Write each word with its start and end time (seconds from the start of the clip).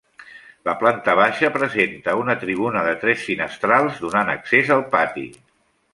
La 0.67 0.73
planta 0.79 1.13
baixa 1.19 1.51
presenta 1.57 2.15
una 2.21 2.37
tribuna 2.45 2.83
de 2.89 2.95
tres 3.05 3.27
finestrals, 3.29 4.03
donant 4.07 4.33
accés 4.37 4.73
al 4.79 4.83
pati. 4.97 5.27